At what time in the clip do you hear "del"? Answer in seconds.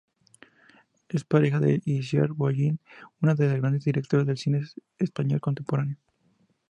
4.25-4.37